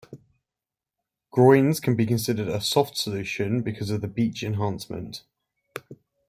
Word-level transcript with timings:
Groynes 1.31 1.79
can 1.79 1.95
be 1.95 2.07
considered 2.07 2.47
a 2.47 2.59
"soft" 2.59 2.97
solution 2.97 3.61
because 3.61 3.91
of 3.91 4.01
the 4.01 4.07
beach 4.07 4.41
enhancement. 4.41 5.21